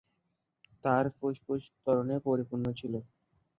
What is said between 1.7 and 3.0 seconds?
তরলে পরিপূর্ণ ছিল।